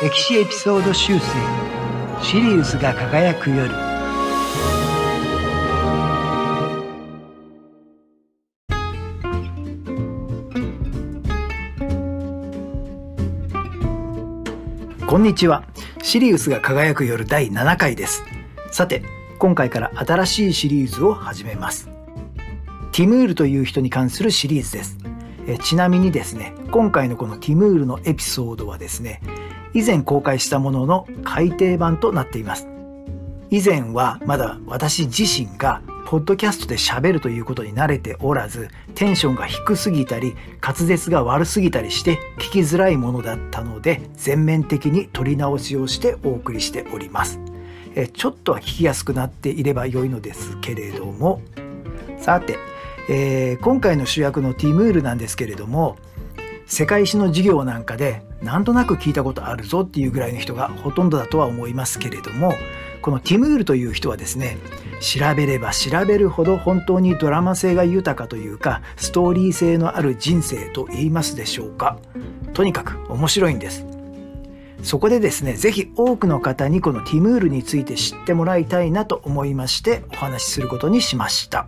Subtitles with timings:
[0.00, 1.24] 歴史エピソード修正
[2.22, 3.68] シリウスが輝く夜。
[15.04, 15.64] こんにちは。
[16.04, 18.22] シリウスが輝く夜第7回です。
[18.70, 19.02] さて
[19.40, 21.88] 今回から新しいシリーズを始めます。
[22.92, 24.96] ティムールという人に関するシリーズです。
[25.48, 29.20] えちなみにですね今回のこのティムールのエピソードはですね
[29.78, 32.66] 以前公開したものの改訂版となっています。
[33.48, 47.38] 以前はまだ私自身がポッドキャストで喋るということに慣れておらず、テンションが低すぎたり、滑舌が悪すぎたりして聞きづらいものだったので、全面的に取り直しをしてお送りしております。
[47.94, 51.40] えちょっとは聞きやすくなっていれば良いのですけれども、
[52.18, 52.58] さて、
[53.08, 55.98] えー、今回の主役のティムールなんですけれども、
[56.66, 62.54] 世界史の授業なんかでなんとなく聞いたことあるぞっていうぐらいの人がほとんどだとは思いますけれども
[63.02, 64.58] このティムールという人はですね
[65.00, 71.98] 調べれば調べるほど本当にドラマ性が豊かというかストーリー性のある人生と言いますでしょうか。
[72.54, 73.86] とにかく面白いんです。
[74.82, 81.66] そこでですね是非多くの方にこのティムールについて知ってもらいたいなと思いましてお話しすることにしました。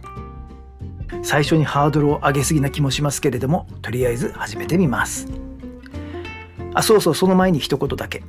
[1.22, 5.49] 最初にハードルを上げすぎな気もしますけれどもとりあえず始めてみます。
[6.74, 8.22] あそうそうその前に一言だけ。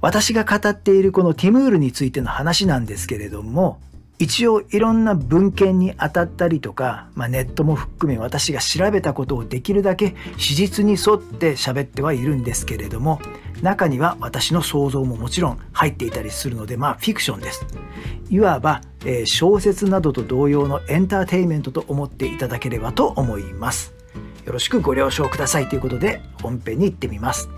[0.00, 3.80] 私が語っているこのティムールについての話なんですけれども
[4.18, 13.18] 一応いろんな文献に当たったりとか、まあ、ネットも含め私が調べたことをできるだけ史実に沿って喋ってはいるんですけれども
[13.62, 17.66] 中には私の想像ももちろん入っていたりするのでまあフィクションです。
[18.28, 23.93] いわば、えー、小説などと同様のエンターテインメントと思っていただければと思います。
[24.44, 27.48] よろしくご了承くださいということで本編に行ってみます。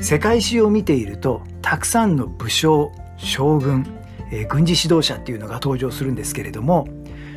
[0.00, 3.86] 世界史を見ているとたくさんの武将将軍、
[4.30, 6.86] えー、軍事指導者っていうのが登場するんですけれども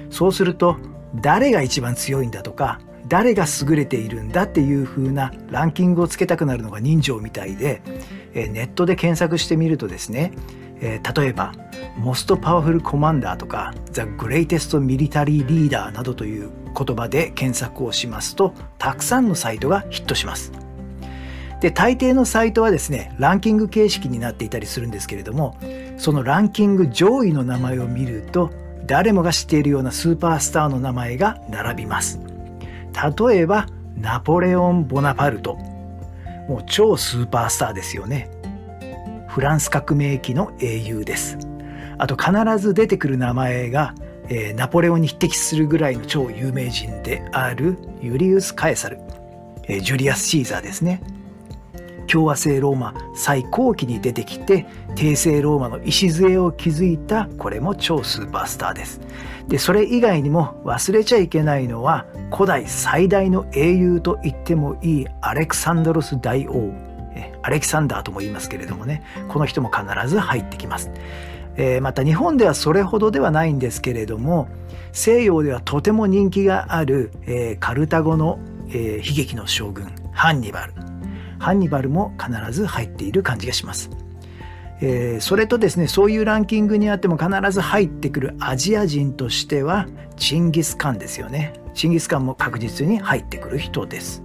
[0.09, 0.77] そうすると
[1.21, 7.81] 誰が一番強いんだとか誰が優れているんだっていう風なランキングをつけたくなるのが人情みたいで、
[8.33, 10.31] え、ネットで検索してみるとですね、
[10.81, 11.53] え、例えば
[12.01, 20.51] 「Most Powerful Commander」とか「The Greatest Military Leader」などという言葉で検索をしますとたくさんのサイトがヒットします。
[21.61, 25.57] で大抵のサイトはですねランキング形式になっていたりするんですけれども
[25.97, 28.51] そのランキング上位の名前を見ると
[28.85, 32.19] 誰もが知っているようなスーパースターの名前が並びます
[32.95, 33.67] 例えば
[33.97, 35.55] ナポレオン・ボナパルト。
[36.47, 38.29] もう超スーパースターですよね。
[39.27, 41.37] フランス革命期の英雄です。
[41.97, 43.95] あと必ず出てくる名前が、
[44.29, 48.99] えー、ナポレオンに匹敵するぐらいの超有名人であるユリウス・カエサル、
[49.63, 51.01] えー、ジュリアス・シーザーですね。
[52.07, 59.01] 共和制ローマ最高期に出てきて帝政ローマの礎を築いたこれも超スーパースターです。
[59.47, 66.73] でそれ以外にも忘れちゃいけないのは古代最大の英雄と言ってもいいアレクサンドロス大王。
[67.43, 69.03] アレキサンダーとも言いますけれどもね。
[69.29, 70.89] この人も必ず入ってきます、
[71.55, 74.49] えー、また日本ではそれほどではないんですけれども
[74.91, 78.39] 西洋ではとても人気がある、えー、カルタゴの、
[78.69, 80.73] えー、悲劇の将軍ハンニバル。
[81.39, 83.89] ハンニバルも必ず入っている感じがします。
[84.81, 89.87] えー、それとですねそういうランキングにあっても必ず入ってくるアジア人としては
[90.17, 94.21] チンギス・カンですよねチンギス・カンも確実に入ってくる人です、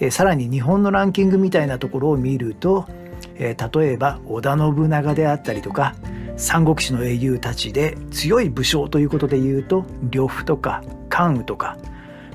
[0.00, 2.86] えー、さらに日本のランキングみたいなところを見ると、
[3.34, 5.94] えー、例えば織田信長であったりとか
[6.36, 11.76] 三国志の英雄たちで強い武将ということで言うと呂布とか関羽とか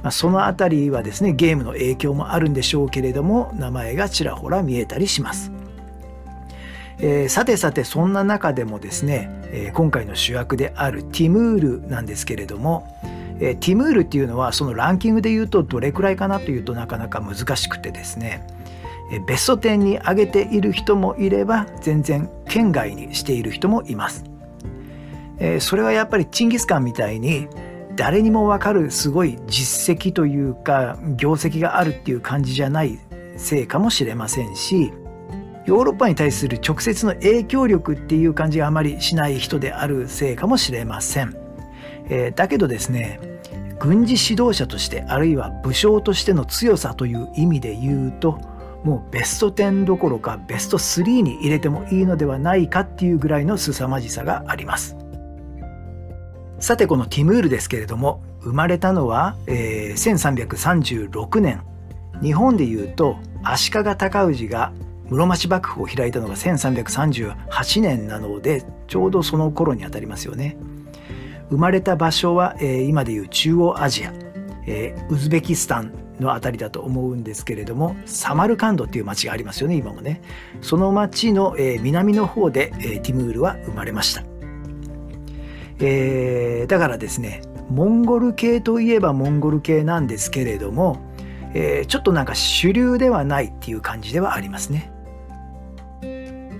[0.01, 5.51] まあ、その辺りはですねゲームの影響もあるんでしょうけれども名前がちらほら見えたりします。
[7.01, 12.87] えー、さてさてそんな中でもですね、えー、今回の主役であるティムールなんですけれども、
[13.39, 18.45] えー、ティムールっていうのはそのランキングで言うとどれくらいかなというとなかなか難しくてですね、
[19.13, 24.25] えベスト10に上げている人もいれば全然県外にしている人もいます。
[25.39, 27.47] えそれはやっぱりチンギスカンみたいに
[27.99, 32.97] 誰にもわかるすごい実績というか業績があるっていう感じじゃない
[33.35, 34.93] せいかもしれませんし
[35.65, 41.35] ヨーロッパに対する直接の影響力っていう感じがあまりしない人であるせいかもしれません。
[42.05, 43.19] えー、だけどですね
[43.79, 48.39] 軍事指導者としてあるいは武将としての強さという意味で言うと
[48.85, 54.95] もうベスト10どころかベスト3に入れてもいいのではないかっていうぐらいの凄まじさがあります。
[56.59, 61.63] さてこのティムールですけれども生まれたのは、えー、1336年。
[62.21, 64.73] 日本でいうと足利尊氏が
[65.09, 70.57] 室町幕府を開いたのが1338年なのでちょうどその頃にあたりますよね。
[71.49, 74.13] 生まれた場所は、えー、今でいう中央アジア、
[74.67, 80.21] えー、ウズベキスタンのあたりだと思うんですけれどもサマルカンドっていう町がありますよね今もね。
[80.61, 84.23] その町の、えー、南の方で、えー、ティムールは生まれました、
[85.81, 90.97] えー、だからですねモンゴル系といえばモンゴル系なんですけれども、
[91.53, 94.91] えー、ちょっとなんか主流ではないっていう感じではありますね。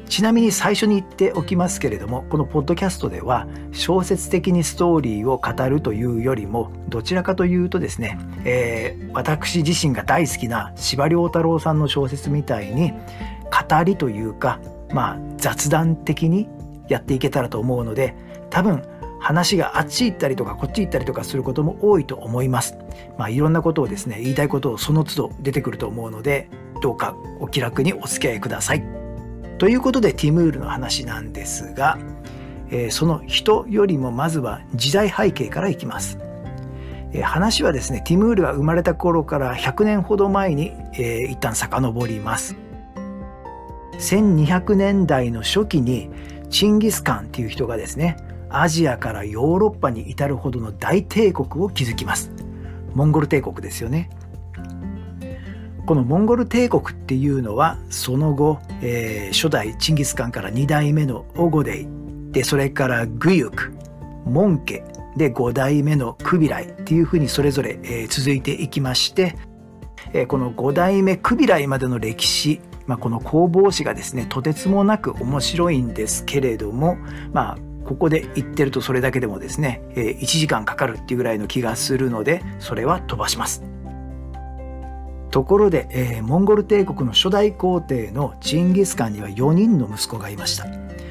[0.09, 14.59] ちなみに最初に言っておきますけれどもこのポッドキャストでは小説的にストーリーを語るというよりもどちらかというとですね、えー、私自身が大好きな司馬太郎さんの小説みたいに語りというか
[14.91, 16.49] まあ雑談的に
[16.87, 18.15] やっていけたらと思うので
[18.49, 18.81] 多分
[19.19, 22.77] 話があっち行ったりとかこっち行ったりとかすることも多いと思います。
[23.17, 26.49] まあいろんなことをですね言いたいことをその都度出てくると思うので
[26.81, 28.83] どうかお気楽にお付き合いください。
[29.57, 31.97] ということでティムールの話なんですが、
[32.71, 36.17] えー、その人よりもまずは時代背景からいきます。
[37.11, 42.55] え、話はですねティムールが生まれた頃から100年ほど前に、えー、一旦遡ります。
[43.99, 46.09] 1200年代の初期に
[46.49, 48.15] チンギス・カンっていう人がですね
[48.49, 52.31] アジアからヨーロッパに至るほどの大帝国を築きます。
[52.93, 54.09] モンゴル帝国ですよね。
[55.85, 61.87] このモンゴル帝国っていうのはその後、えー、初代チンギス・カンから2代目のオゴデイ
[62.31, 63.73] でそれからグユク
[64.23, 64.83] モンケ
[65.17, 69.35] で5代目のクビライっていうふうにそれぞれ、えー、続いていきまして、
[70.13, 76.97] えー、この5代目クビライまでの歴史、まあ、この攻防史がですねとてつもなく面白いんですけれども
[77.33, 77.57] まあ
[77.89, 83.63] ここで言ってるとそれだけでもですね、え、1時間かかるっていうぐらいの気がするのでそれは飛ばします。
[85.31, 90.67] ところで、えー、モンゴル帝国の初代皇帝のチンギス・カンには4人の息子がいました。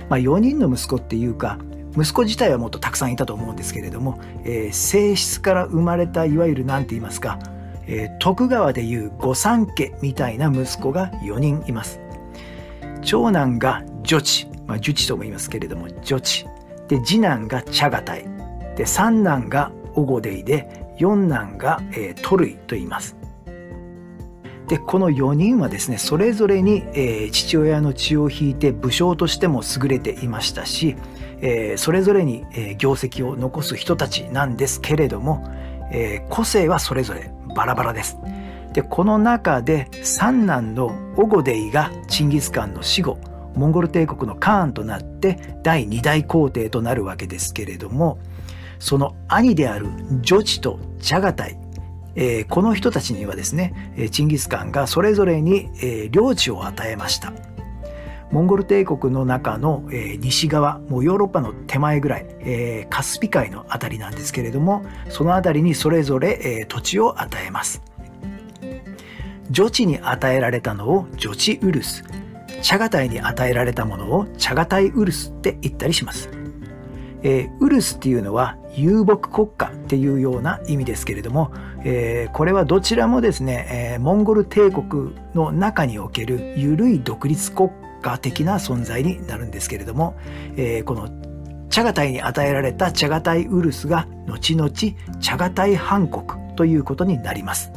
[0.09, 1.59] まあ、4人の息子っていうか
[1.97, 7.41] 息子自体はもっとたくさんいたと思うんですけれども、えー、性質から生まれたいわゆる何て言いますか、
[7.89, 11.99] えー、徳川でいう御三家みたいな息子が4人います。
[13.03, 16.47] 長男が女地、まあ、女地とも言いますけれども女地
[16.89, 18.25] で次男が茶がたい
[18.77, 23.17] で三男がオゴデイで四男が、えー、トルイと言います。
[24.69, 30.95] でこの4人はですねそれぞれに、えー、父親の血を引いて武将としても優れていましたし、
[31.41, 35.43] えー、それぞれに、えー、業績を残す人たちなんですけれども、
[35.91, 38.19] え個性はそれぞれバラバラです。
[38.75, 43.19] でこの中で三男のオゴデイがチンギス・カンの死後
[43.55, 48.19] モンゴル帝国のカーンとなって第2代皇帝となるわけですけれども
[48.79, 49.89] その兄である
[50.21, 51.59] ジョチとジャガタイ
[52.21, 57.33] えー、この人たちにはですねチンギス・カンがそれぞれに、えー、領地を与えました。
[58.31, 67.83] モンゴル帝国の中の、えー、西側もうヨーロッパの手前ぐらい、えー、カスピ海の辺りなんですけれどもその辺りにそれぞれ、えー、土地を与えます。
[69.51, 72.05] 女地に与えられたのを女地ウルス。
[72.63, 76.31] 茶がたいに与えられたものを茶がたいウルスって言ったりします
[77.23, 81.53] えー、ウルスっていうのは遊牧国家っていうような意味ですけれども、
[81.85, 87.71] えー、これはどちらもですね、えー、モンゴル帝国の中における緩い独立国
[88.03, 90.15] 家的な存在になるんですけれども、
[90.57, 91.09] え、この
[91.69, 97.73] チャガタイに与えられたチャガタイウルスが後々チャガタイ藩国ということになります。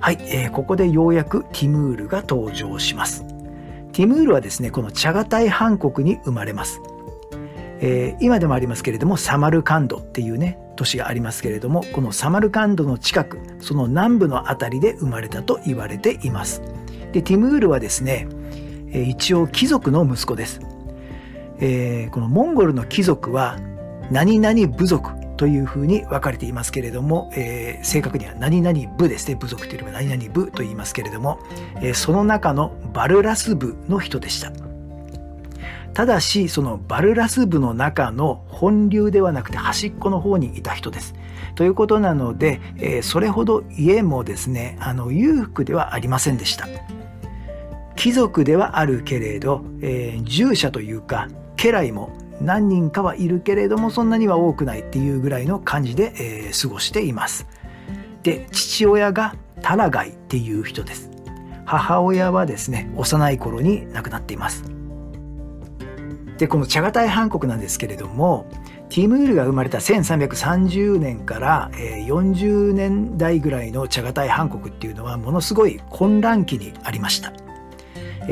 [0.00, 3.26] はい、えー、ここでようやくティムールが登場します。
[3.92, 6.80] ティムールはですね、このチャガタイ藩国に生まれます。
[7.80, 16.60] えー、今でもありますけれどもサマルカンドっていうね都市がありますけれどもこのサマルカンドの近くその南部の辺りで生まれたと言われています
[17.12, 18.28] でティムールはですね、
[18.92, 20.60] えー、一応貴族の息子です、
[21.58, 23.58] えー、このモンゴルの貴族は
[24.10, 31.38] 何々部族というふうに分かれていますけれども、えー、正確には何々部ですね部族というのは何々部と言いますけれども、
[31.76, 34.52] えー、その中のバルラス部の人でした
[35.94, 41.14] ただしそのバルラス部の中の本流ではなくて端っこの方にいた人です。
[41.54, 46.68] ということなので、えー、それほど家もですねあの裕福ではありませんでした。
[47.96, 57.46] 貴族ではあるけれど、えー、従者というか家来も何人かはいるけれどもそんなには多くないっていうぐらいの感じで、えー、過ごしています。
[58.22, 61.10] で父親がタラガイっていう人です。
[61.64, 64.64] 母親はですね幼い頃に亡くなっています。
[66.38, 68.46] でこのチャガタイハン国なんですけれども
[68.88, 77.32] ティムールが生まれた1330年から40年代ぐらいのチャガタイハン国っていうのはものすごい混乱期にありました。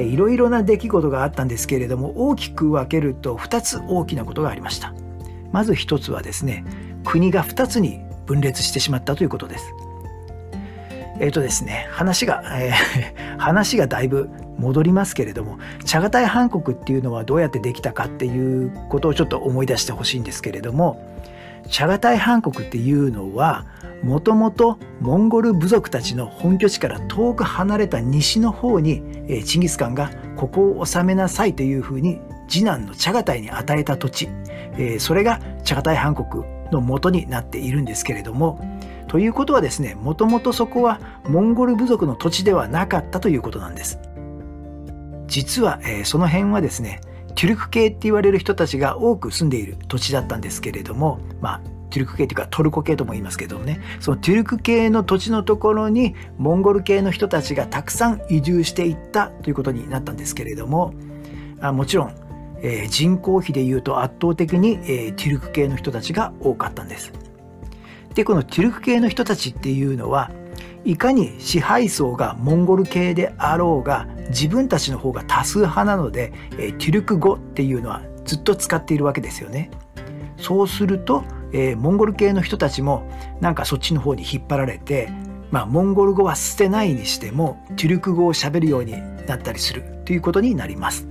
[0.02, 4.95] いろいろな出来事があったんですけれども大きく分けると2つ大きなことがありました。
[5.52, 6.64] まず1つはですね
[7.05, 9.75] 国が2つに分裂してしまったということです。
[11.21, 21.00] えっ、ー、とですね話が、えー、 話がだいぶ戻りますけれどもチャガタイハン国っていうのはどうやってできたかっていうことをちょっと思い出してほしいんですけれども
[21.69, 23.67] チャガタイハン国っていうのは
[24.03, 29.03] もともとモンゴル部族たちの本拠地から遠く離れた西の方に、
[29.45, 34.29] チンギス・カンがここを治めなさいというふうに次男のチャガタイに与えた土地、
[34.99, 38.61] それがチャガタイハン国の元になっているんですけれども
[39.09, 43.99] ということはですねもともとそこはモンゴル部族の土地ではなかったということなんです。
[45.27, 47.01] 実は、その辺はですね
[47.38, 60.92] テュルク系って言われる人たちが多く住んでいる土地だったんですけれどもまあテュルク系というかトルコ系とも言いますけどもねそのテュルク系の土地のところにモンゴル系の人たちがたくさん移住していったということになったんですけれども
[61.61, 62.14] あもちろん、
[62.61, 67.12] えー、人口比でいうと圧倒的に、えー、テュルク系の人たちが多かったんです。
[68.14, 70.33] でこのテュルク系の人たちっていうのは
[70.85, 79.71] いかに支配層がモンゴル系であろうが自分たちの方が多数派なので、えテュルク語っていうのはずっと使っているわけですよね。
[80.39, 85.11] そうすると、えー、モンゴル系の人たちもなんかそっちの方に引っ張られて、
[85.51, 88.93] まあ、モンゴル語は捨てないにしてもテュルク語を喋るように
[89.27, 91.09] なったりするということになります。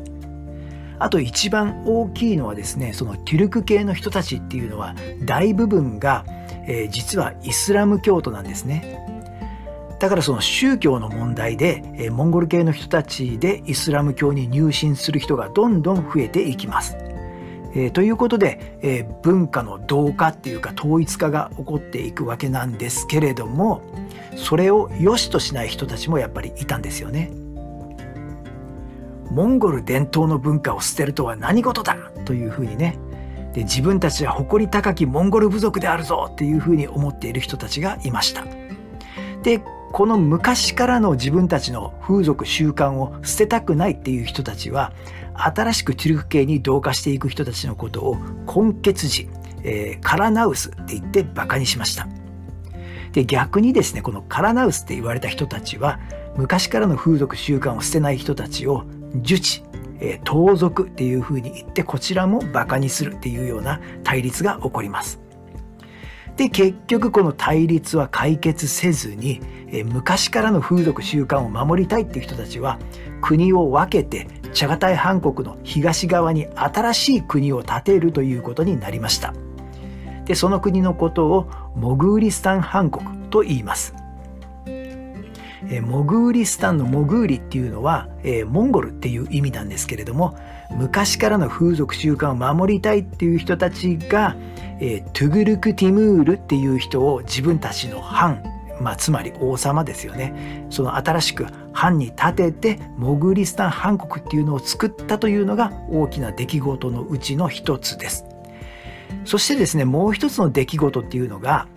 [0.99, 4.95] あと一番大きいのはですねそのテュルク系の人たちっていうのは
[5.25, 6.25] 大部分が、
[6.67, 9.06] えー、実はイスラム教徒なんですね。
[9.99, 16.97] だからその宗教の問題で、モンゴル系の人たちでイスラム教に入信する人がどんどん増えていきます。
[17.77, 23.81] えー、ということで、えー、文化の同化っていうか統一化が起こっていくわけなんですけれども
[24.35, 27.29] それを良しとしない人たちもやっぱりいたんですよね。
[29.29, 32.97] モンゴル伝統の文化を捨てるとは何事だというふうにね
[33.53, 38.45] で自分たちは誇り高きモンゴル部族であるぞっていうふうに思っている人たちがいました。
[39.43, 44.93] でこの昔からの自分たちの風俗習慣を捨てたくないっていう人たちは
[45.33, 49.29] 新しくチュルク系に同化していく人たちのことを根血児、
[49.63, 52.07] えー、カラナウスって言ってバカにしました。
[53.13, 55.99] で逆にですねこのカラナウスって言われた人たちは
[56.35, 58.83] 昔からの風俗習慣を捨てない人たちを
[59.15, 59.63] 樹地、
[59.99, 65.26] えー、盗賊っていうふうに言ってこちらもバカにするっていうような対立が起こります。
[66.37, 72.79] で結局この対立は解決せずに、え昔からの風俗習慣を守りたいっていう人たちは
[73.21, 79.33] 国を分けてチャガタイハン国の東側に新しい国を建てるということになりました。
[80.25, 83.95] でその国のことをモグーリスタンハン国と言います。
[85.69, 90.37] えモグーリスタンのモグーリっていうのは、えモンゴルっていう意味なんですけれども
[90.71, 94.35] 昔からの風俗習慣を守りたいっていう人たちが、
[94.79, 98.43] えトゥグルク・ティムールっていう人を自分たちの藩
[98.79, 100.67] まあ、つまり王様ですよね。
[100.69, 108.25] その新しく藩に建ててモグリスタン藩国っていうのを作ったというのが大きな出来事のうちの一つです。
[109.25, 111.67] そしてですねもう一つの出来事っていうのが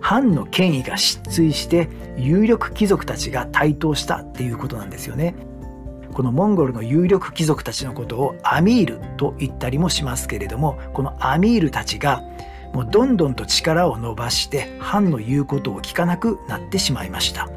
[0.00, 5.34] 藩の権威が失墜して有力貴族たちが台頭したっていうことなんですよね。
[6.12, 12.22] このモンゴルの有力貴族たちのことをアミールと言ったりもしますけれどもこのアミールたちが
[12.72, 17.48] もうどんどんと力を伸ばして藩の言うことを聞かなくなってしまいました、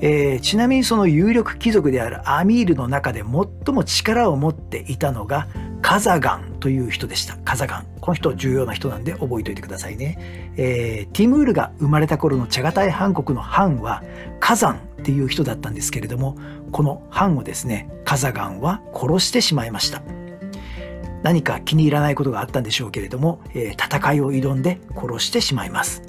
[0.00, 5.48] えー、ちなみにその有力貴族であるアミールの中で最も力を持っていたのが
[5.82, 7.36] カザガンという人でした。
[7.44, 7.86] カザガン。
[8.06, 10.16] この人重要な人なんで覚えておいてくださいね、
[10.56, 14.04] えー、ティムールが生まれた頃のチャガタイハン国の藩は
[14.38, 16.36] カザンっていう人だったんですけれども
[16.72, 20.02] この藩をですねカザガンは殺してしまいました。
[21.22, 26.02] 何か気に入らないことがあったんでしょうけれども、えー、戦いを挑んで殺してしまいます。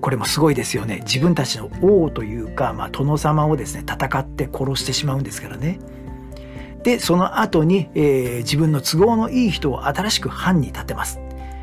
[0.00, 1.00] これもすごいですよね。
[1.04, 5.78] 自分たちの王というか、まあ、殿様をですね戦って殺してしまうんですからね。
[6.82, 11.20] でその後に、えー、自分の都合のいい人を新しく藩に立てます。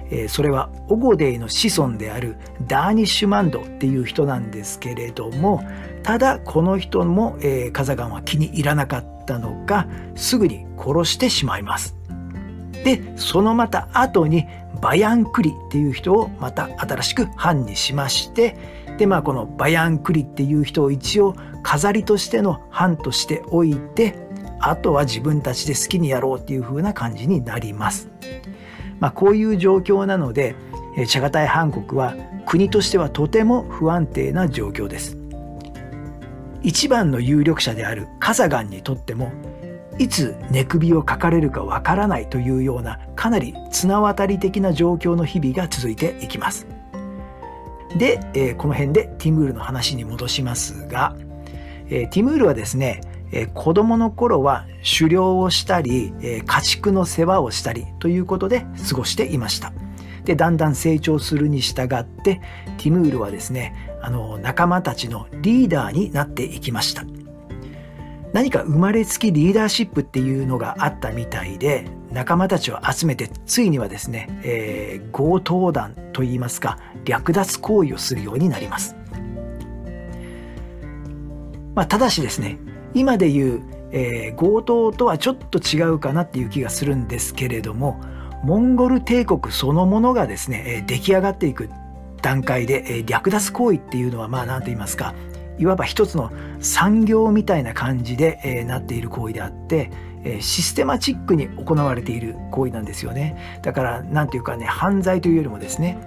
[0.10, 5.64] え、それはオゴデイの子孫であるダーニッシュマンドっていう人なんですけれども
[6.08, 11.98] ただこの人も、えー、カザガンは気に入らなかったのかすぐに殺してしまいます。
[12.86, 14.46] でそのまた後に
[14.82, 18.56] バヤンクリっていう人をまた新しく藩にしまして
[18.98, 24.16] でまあこのバヤンクリっていう人を一応飾りとしての藩としておいて
[24.62, 28.08] あとは自分たちで好きにやろうっていう風な感じになります。
[29.02, 30.56] まあ、こういう状況なので
[31.06, 35.17] チャガタイ韓国は国としてはとても不安定な状況です。
[36.64, 39.32] 一番の有力者であるカザガンにとっても
[40.00, 46.68] いつ寝首をかかれるかわからないというようなかなり綱渡り的な状況の日々が続いていきます。
[47.98, 51.16] で、えー、この辺でティムールの話に戻しますが、
[51.90, 54.66] えー、ティムールはですね、えー、子供の頃は
[55.00, 59.74] 狩猟をしたり、え家畜の世話をしたりということで過ごしていました。
[60.26, 62.42] でだんだん成長するに従って
[62.78, 67.04] ティムールはですねあの仲間たちのリーダーになっていきました。
[68.32, 78.96] 何か生まれつきリーダーシップっていうのがあったみたいで仲間たちを集めてついにはですね、えー、強盗団といいますか略奪行為をするようになります、
[81.76, 82.60] まあ、ただしですね
[82.94, 83.62] 今でいう、
[83.92, 88.00] えー、強盗とはちょっと違うかなっていう気がするんですけれども
[88.44, 91.70] モンゴル帝国そのものがですね出来上がっていく
[92.28, 95.16] 段階で略奪行為っていうのはまあ何と言いますか
[95.58, 96.30] いわば一つの
[96.60, 99.92] 産業みたいな感じでなっている行為であって
[100.42, 103.60] システマチックに行われている行為なんですよね。
[103.64, 105.98] だから何ていうかね犯罪というよりもですね、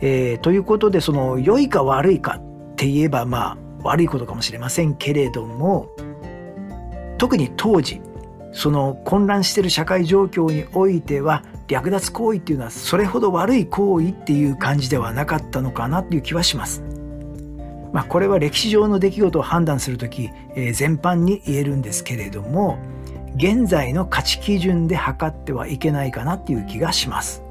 [0.00, 5.90] えー、ということでその良いか悪いかって言えばまあ悪いことかもしれませんけれども
[7.18, 8.00] 特に当時
[8.52, 16.82] その混乱している社会状況においては略奪行為っていうのはそれほど悪い行為っていう感じではなかったのかなっていう気はします。
[17.92, 22.78] まあ、これは歴史上の出来事を判断する時、えー、全般に言えるんですけれども
[23.34, 27.42] 現在の価値基準で測ってはいけないかなっていう気がします。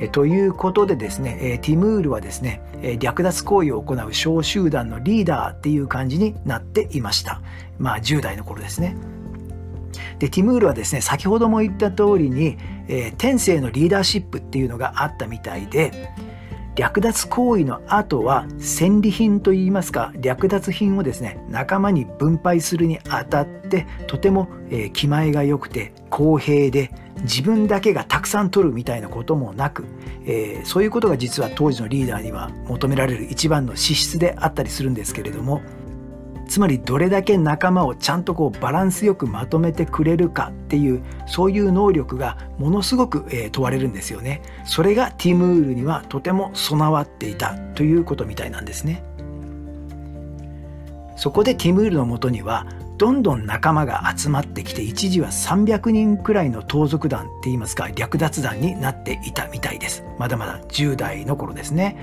[0.00, 7.40] えということでですね、えティムールはですね、え略奪行為を行う小集団のリーダーっていう感じになっていました。
[7.78, 8.96] まあ10代の頃ですね。
[10.22, 16.12] でティムールはですね先ほども言った通りに、えー、天性のリーダーシップっていうのがあったみたいで
[16.76, 29.86] 略奪行為の後は戦利品といいますか略奪品をですね仲間に分配するにあたってとても、えー、気前が良くて公平で自分だけがたくさん取るみたいなこともなく、
[30.24, 35.62] えー、そういうことが実は当時のリーダーには求められる一番の資質であったりするんですけれども
[36.52, 44.42] つまりどれだけ仲間をちゃんとこうバランスよくまとめてくれるかっていうそういう能力がものすごく、え、問われるんですよね。
[44.66, 49.02] それがティムールにはとても備わっていたということみたいなんですね。
[51.16, 52.66] そこでティムールのもとには
[52.98, 60.04] どんどん仲間が集まってきて一時は300人くらいの盗賊団って言いますか略奪団になっていたみたいです。
[60.18, 61.96] まだまだ10代の頃ですね。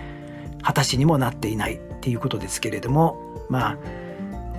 [0.64, 3.78] 果たしにもなっていないっていうことですけれどもまあ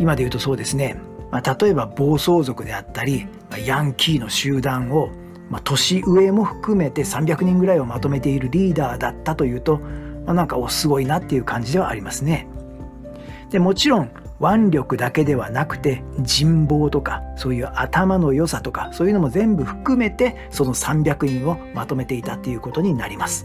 [0.00, 0.96] 今で言うとそうですね、
[1.30, 5.10] まあ、例えば暴走族であったり、ま、ヤンキーの集団を、
[5.50, 9.78] まあ、年上も含めて300人ぐらいをまとめているリーダーだったというと、
[10.24, 12.48] まあ、なんかおすごいなっていう感じではありますね。
[13.50, 14.10] でもちろん
[14.40, 23.44] 腕力だけではなくて人望とかそういう頭の良さとかそういうのも全部含めてその300人をまとめていたっていうことになります。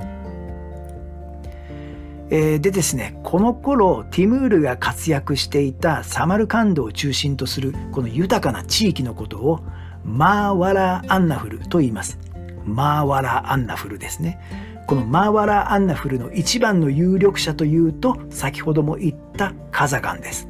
[2.31, 9.59] えー、でですねこの頃ティムールが活躍していたサマルカンドを中心とするこの豊かな地域のことを
[10.03, 12.19] マーワラ・アンナフルと言います。
[12.65, 14.39] マーワラ・アンナフルですね。
[14.88, 20.47] このマーワラ・アンナフルの一番の有力者というと先ほども言ったカザガンです。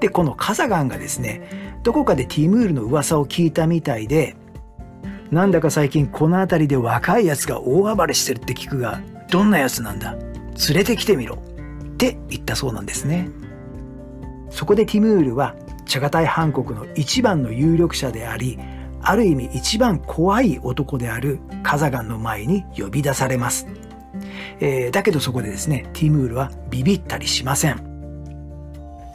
[0.00, 4.36] でこのカザガンがですねどこかでティムールの噂を聞いたみたいで
[5.30, 9.00] なんだか最近この辺りで若いやつが大暴れしてるって聞くが
[9.30, 10.14] どんなやつなんだ？
[10.68, 13.28] 連れてきてみろって言ったそうなんですね。
[14.50, 15.54] そこでティムールは
[15.86, 18.58] チャガタイハン国の一番の有力者であり
[19.02, 23.66] ある意味一番怖い男であるカザガンの前に呼び出されます、
[24.60, 27.96] えー、だけどそこでですねティムールはビビったりしません。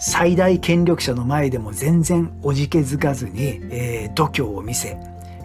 [0.04, 4.97] 最大権力者の前でも全然おじけづかずに、えー、度胸を見せ、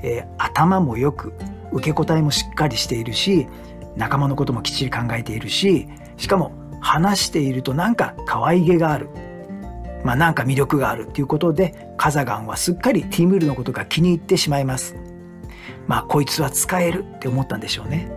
[0.03, 1.35] えー、頭もよく
[1.73, 3.47] 受け答えもしっかりしているし
[3.97, 9.09] 仲間のこともきっちり考えているししかも話しているとなんか可愛げがある。
[10.05, 14.95] まあなんか魅力があるっていうことでカザガンはすっかりティムールのことが気に入ってしまいます。
[15.89, 18.09] まあこいつは使えるって思ったんでしょうね。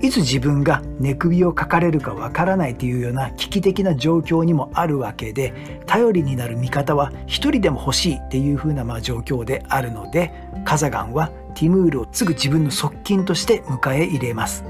[0.00, 10.32] いつ自分が寝首をかかれるかわからないというような危機的な状況にもあるわけで頼りになる味方は一人でも欲しいっていうふうなまあ状況であるので
[10.64, 14.64] カザガンはティムールをすぐ自分の側近として迎え入れます。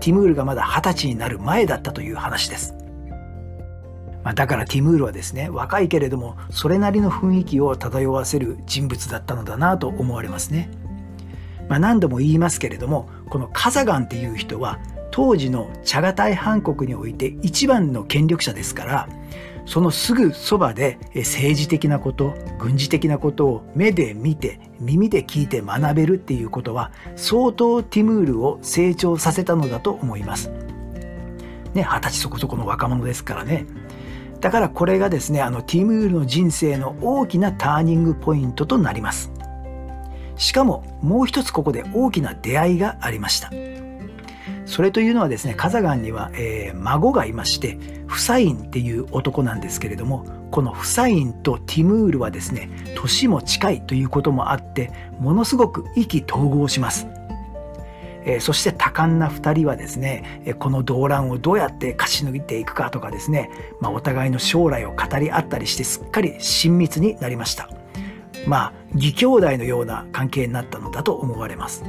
[0.00, 2.74] ティムールがまだ二十歳になる前だったという話です。
[4.22, 10.68] まあ、だからティムールはですね若いけれどもそれなりの雰囲気を漂わせる人物だったのだなと思われますね。
[11.68, 14.80] まあ、何度も言いますけれどもこのカザガンっていう人は
[15.12, 19.08] 当時のチャガタイハン国において一番の権力者ですから
[19.66, 30.50] そのすぐそばで政治的なこと軍事的なことを目で見て耳で聞いて学べるっていうことは相当ティムールを成長させたのだと思います。
[31.74, 33.66] ね、二十歳そこそこの若者ですからね。
[34.40, 39.32] だからこれがですねあのティムールの人生の大きなターニングポイントとなります。
[40.36, 43.50] しかももう一つここで大きな出会いがありました。
[44.66, 57.06] それというのはですねカザガンには、えー、孫がいましてフサインっていう男なんですけれどもこのフサインとティムールはですね年も近いということもあってものすごく意気投合します。
[58.28, 63.50] えー、そして多感な2人はですね、この動乱をどうやって勝ち抜いていくかとかですね、
[63.80, 67.70] まあ、お互いの将来を語り合ったりしてすっかり親密になりました
[68.44, 71.84] まあ義兄弟のような関係になったのだと思われます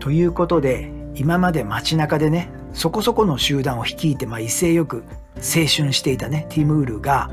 [0.00, 5.04] ということで今まで街中でねそこそこの集団を率いて、まあ、威勢よく
[5.36, 7.30] 青春していたねティムールが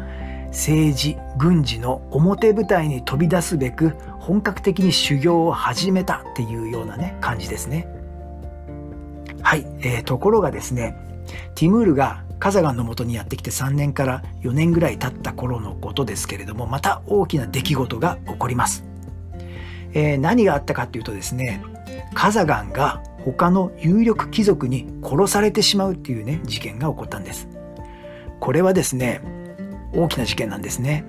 [0.47, 7.87] 政治軍事の表舞台に飛び出すべく本格的に修行を始めたっていうようなね感じですね。
[9.41, 10.97] はい、えー、ところがですね
[11.55, 18.83] ティムールがカザガンのもとにやってきて3年から4年ぐらい経った頃のことですけれどもまた大きな出来事が起こります。
[19.93, 21.63] えー、何があったかっていうとですね
[22.17, 27.47] カザガンが他の有力貴族に殺されてしまうっていうね事件が起こったんです。
[28.39, 29.21] これはですね
[29.93, 31.05] 大きな事件なんですね。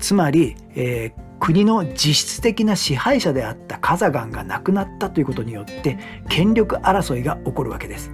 [0.00, 5.98] つまり、えー、国の実質的な支配者であったカザガンが亡くなったということによって
[6.30, 8.10] 権力争いが起こるわけです。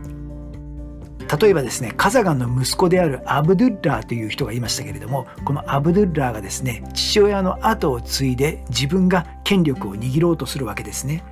[1.40, 11.22] 例えばですねカザガンの息子であるアブドゥッラーという人がいましたけれどもこのアブドゥッラーがですね父親の後を継いで自分が権力を握ろうとするわけですね。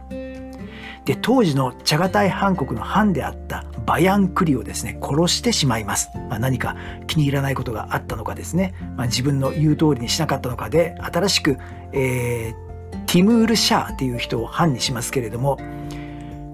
[1.04, 6.76] で当時のチャガタイハン国の藩であったバヤンクリをですね殺してしまいます、まあ、何か
[7.08, 11.58] 気に入らないことがあったのかですね、まあ、自分の言う通りにしなかったのかで新しく、
[11.92, 15.58] えー、ティムール・シャーっていう人を藩にしますけれども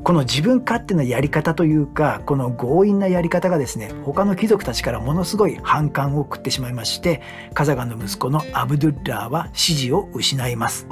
[0.05, 7.21] この自分勝手なやり方というかこの強引なやり方がですね他の貴族たちからものすごい反感を食ってしまいまして
[7.53, 10.87] カザガンの息子のアブドゥッラーは支持を失います。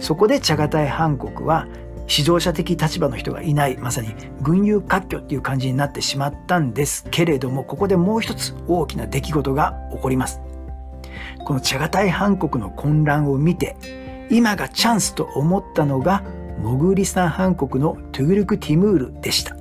[0.00, 1.66] そこでチャガタイハン国は
[2.08, 10.40] 指導者的立場の人がいないまさに群雄割拠っていう感じになってしまったんですけれどもここでもう一つ大きな出来事が起こります。
[11.44, 13.76] このチャガタイ韓国の混乱を見て
[14.30, 16.22] 今がチャンスと思ったのが
[16.58, 19.55] モグーリスタン韓国のトゥグルク・ティムールでした。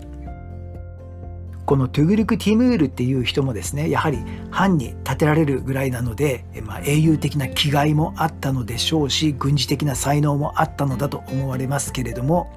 [1.65, 4.19] このトゥグルク・ティムールっていう人もですねやはり
[4.51, 12.51] 藩に立てられるぐらいなので、まあ、英雄的な気概もあったのでしょうし軍事的な才能もあったのだと思われますけれども、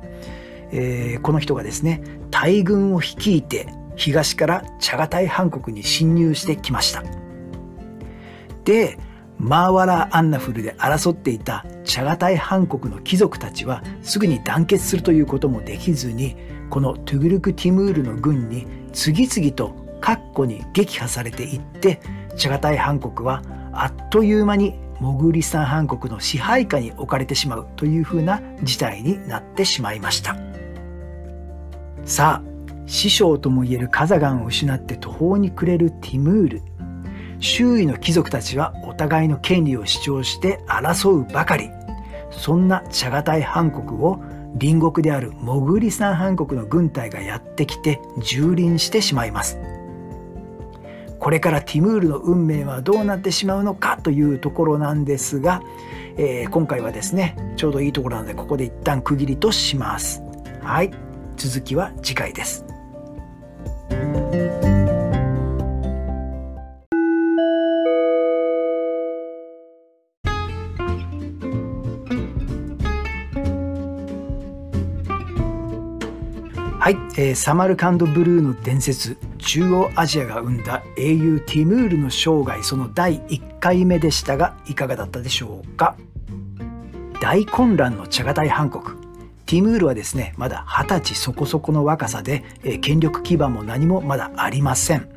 [0.73, 7.03] えー、この人がですね大軍を率いて東からチャガタイハン国に侵入してきました。
[8.65, 8.99] で
[9.39, 16.37] マーワラ・アンナフルで争っていたチャガタイハン国の貴族たちはすぐに団結するということもできずに
[16.71, 22.01] このトゥグルク・ティムールの軍に次々と括弧に撃破されていって
[22.37, 30.37] チャガタイハン国はあっという間にモグーリスタンハン国の支配下に置かれてしまうというふうな事態になってしまいました。
[32.05, 32.49] さあ
[32.87, 36.63] 師匠ともいえるカザガンを失って途方に暮れるティムール。
[37.41, 41.71] 周囲の貴族たちはお互いの権利を主張して争うばかり。
[42.31, 44.21] そんなチャガタイハン国を
[44.59, 49.59] 隣国であるモグリスタンハン国の軍隊がやってきて蹂躙してしまいます。
[51.19, 55.63] これからティムールの運命はどうなってしまうのかというところなんですが、
[56.17, 60.23] えー、今回はですねちょうどいいところなのでここで一旦区切りとします。
[60.63, 60.91] はい
[61.37, 62.65] 続きは次回です。
[76.89, 85.99] はい、えー、サマルカンドブルーの伝説中央アジアが生んだ英雄ティムールの生涯その第1回目でしたがいかがだったでしょうか？
[87.21, 88.85] 大混乱のチャガタイ韓国。
[89.45, 95.11] ティムールはですねまだ二十歳そこそこの若さで、えー、権力基盤も何もまだありません。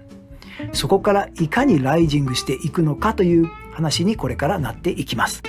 [0.73, 5.41] そこからいかにライジングしていくのかという話にこれからなっていきます。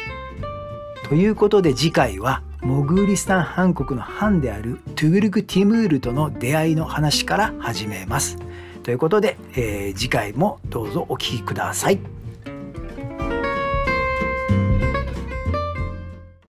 [1.08, 8.38] ということで次回はモグーリスタンハン国の藩であるトゥグルク・ティムールとの出会いの話から始めます。
[8.84, 12.21] ということで、えー、次回もどうぞお聴きください。